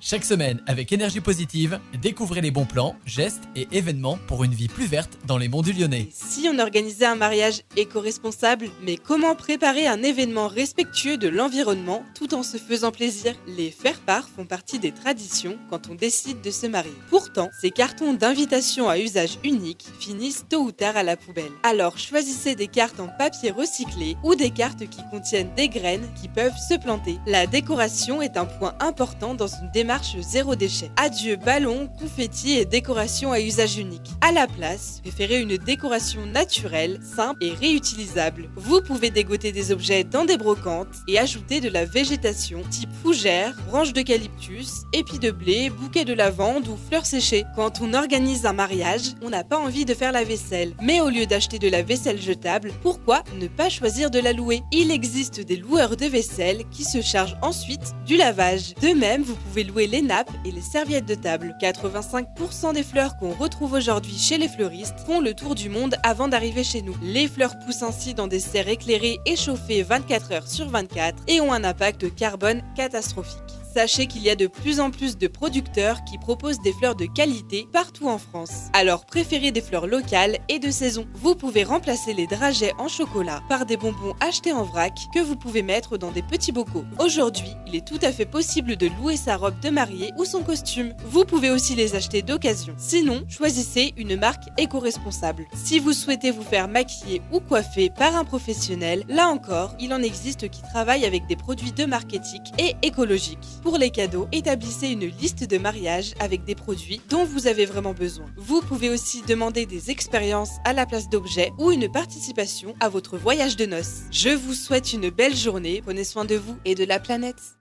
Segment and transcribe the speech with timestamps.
[0.00, 4.68] Chaque semaine, avec énergie positive, découvrez les bons plans, gestes et événements pour une vie
[4.68, 6.08] plus verte dans les monts du Lyonnais.
[6.12, 12.32] Si on organisait un mariage éco-responsable, mais comment préparer un événement respectueux de l'environnement tout
[12.34, 13.34] en se faisant plaisir?
[13.48, 16.92] Les faire-part font partie des traditions quand on décide de se marier.
[17.10, 21.50] Pourtant, ces cartons d'invitation à usage unique finissent tôt ou tard à la poubelle.
[21.64, 26.28] Alors choisissez des cartes en papier recyclé ou des cartes qui contiennent des graines qui
[26.28, 27.18] peuvent se planter.
[27.26, 29.87] La décoration est un point important dans une démarche
[30.20, 30.90] zéro déchet.
[30.96, 34.10] Adieu ballons, confettis et décorations à usage unique.
[34.20, 38.50] À la place, préférez une décoration naturelle, simple et réutilisable.
[38.56, 43.54] Vous pouvez dégoter des objets dans des brocantes et ajouter de la végétation type fougère,
[43.68, 47.44] branches d'eucalyptus, épis de blé, bouquets de lavande ou fleurs séchées.
[47.56, 50.74] Quand on organise un mariage, on n'a pas envie de faire la vaisselle.
[50.82, 54.62] Mais au lieu d'acheter de la vaisselle jetable, pourquoi ne pas choisir de la louer?
[54.72, 58.74] Il existe des loueurs de vaisselle qui se chargent ensuite du lavage.
[58.82, 61.56] De même, vous pouvez louer les nappes et les serviettes de table.
[61.60, 66.28] 85% des fleurs qu'on retrouve aujourd'hui chez les fleuristes font le tour du monde avant
[66.28, 66.96] d'arriver chez nous.
[67.02, 71.40] Les fleurs poussent ainsi dans des serres éclairées et chauffées 24 heures sur 24 et
[71.40, 73.58] ont un impact carbone catastrophique.
[73.74, 77.04] Sachez qu'il y a de plus en plus de producteurs qui proposent des fleurs de
[77.04, 78.68] qualité partout en France.
[78.72, 81.06] Alors préférez des fleurs locales et de saison.
[81.14, 85.36] Vous pouvez remplacer les dragées en chocolat par des bonbons achetés en vrac que vous
[85.36, 86.84] pouvez mettre dans des petits bocaux.
[86.98, 90.42] Aujourd'hui, il est tout à fait possible de louer sa robe de mariée ou son
[90.42, 90.94] costume.
[91.04, 92.74] Vous pouvez aussi les acheter d'occasion.
[92.78, 95.46] Sinon, choisissez une marque éco-responsable.
[95.54, 100.02] Si vous souhaitez vous faire maquiller ou coiffer par un professionnel, là encore, il en
[100.02, 103.38] existe qui travaillent avec des produits de marketing et écologiques.
[103.62, 107.94] Pour les cadeaux, établissez une liste de mariage avec des produits dont vous avez vraiment
[107.94, 108.26] besoin.
[108.36, 113.16] Vous pouvez aussi demander des expériences à la place d'objets ou une participation à votre
[113.16, 114.02] voyage de noces.
[114.10, 117.57] Je vous souhaite une belle journée, prenez soin de vous et de la planète.